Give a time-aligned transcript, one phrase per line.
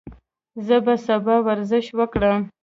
[0.65, 2.39] زه به سبا ورزش وکړم.